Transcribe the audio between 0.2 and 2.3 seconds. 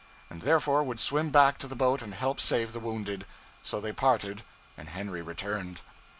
and therefore would swim back to the boat and